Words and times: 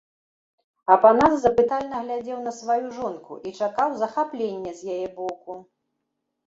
Апанас 0.95 1.33
запытальна 1.43 1.97
глядзеў 2.05 2.37
на 2.47 2.55
сваю 2.61 2.85
жонку 2.97 3.33
і 3.49 3.55
чакаў 3.59 3.89
захаплення 4.01 4.71
з 4.81 4.93
яе 4.99 5.07
боку. 5.21 5.53